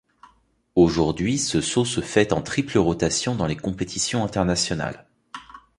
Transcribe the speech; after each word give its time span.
Aujourd'hui 0.73 1.37
ce 1.37 1.61
saut 1.61 1.85
se 1.85 2.01
fait 2.01 2.33
en 2.33 2.41
triple 2.41 2.79
rotation 2.79 3.35
dans 3.35 3.45
les 3.45 3.55
compétitions 3.55 4.23
internationales. 4.23 5.05